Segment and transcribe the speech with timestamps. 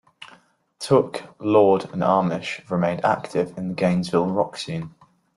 [0.79, 4.95] Tooke, Lord and Amish have remained active in the Gainesville rock scene.